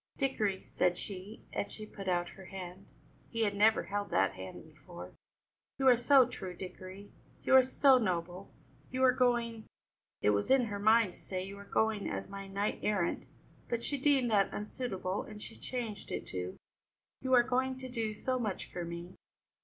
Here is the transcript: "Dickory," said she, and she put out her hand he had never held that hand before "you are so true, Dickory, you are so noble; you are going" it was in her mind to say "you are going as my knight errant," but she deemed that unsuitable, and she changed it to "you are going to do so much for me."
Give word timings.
"Dickory," 0.17 0.65
said 0.77 0.97
she, 0.97 1.45
and 1.53 1.71
she 1.71 1.85
put 1.85 2.07
out 2.07 2.29
her 2.29 2.45
hand 2.45 2.87
he 3.29 3.43
had 3.43 3.55
never 3.55 3.83
held 3.83 4.09
that 4.09 4.33
hand 4.33 4.63
before 4.63 5.13
"you 5.77 5.87
are 5.87 5.95
so 5.95 6.27
true, 6.27 6.55
Dickory, 6.55 7.11
you 7.43 7.53
are 7.55 7.61
so 7.61 7.99
noble; 7.99 8.51
you 8.89 9.03
are 9.03 9.11
going" 9.11 9.67
it 10.23 10.31
was 10.31 10.49
in 10.49 10.65
her 10.65 10.79
mind 10.79 11.13
to 11.13 11.19
say 11.19 11.43
"you 11.43 11.55
are 11.59 11.65
going 11.65 12.09
as 12.09 12.27
my 12.27 12.47
knight 12.47 12.79
errant," 12.81 13.27
but 13.69 13.83
she 13.83 13.95
deemed 13.95 14.31
that 14.31 14.51
unsuitable, 14.51 15.21
and 15.21 15.39
she 15.39 15.55
changed 15.55 16.11
it 16.11 16.25
to 16.25 16.57
"you 17.21 17.33
are 17.35 17.43
going 17.43 17.77
to 17.77 17.87
do 17.87 18.15
so 18.15 18.39
much 18.39 18.71
for 18.73 18.83
me." 18.83 19.13